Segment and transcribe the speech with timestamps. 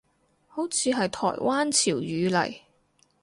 [0.47, 2.57] 好似係台灣潮語嚟